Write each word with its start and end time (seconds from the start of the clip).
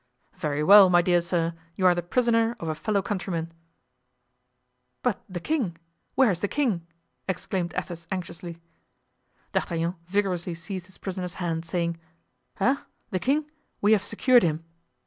"Very 0.33 0.63
well, 0.63 0.89
my 0.89 1.03
dear 1.03 1.21
sir, 1.21 1.53
you 1.75 1.85
are 1.85 1.93
the 1.93 2.01
prisoner 2.01 2.55
of 2.59 2.67
a 2.67 2.73
fellow 2.73 3.03
countryman." 3.03 3.53
"But 5.03 5.23
the 5.29 5.39
king—where 5.39 6.31
is 6.31 6.39
the 6.39 6.47
king?" 6.47 6.87
exclaimed 7.29 7.75
Athos, 7.77 8.07
anxiously. 8.11 8.59
D'Artagnan 9.51 9.93
vigorously 10.07 10.55
seized 10.55 10.87
his 10.87 10.97
prisoner's 10.97 11.35
hand, 11.35 11.65
saying: 11.67 11.99
"Eh! 12.59 12.77
the 13.11 13.19
king? 13.19 13.51
We 13.79 13.91
have 13.91 14.01
secured 14.01 14.41
him." 14.41 14.63